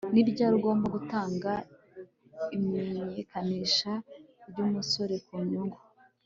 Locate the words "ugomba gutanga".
0.59-1.51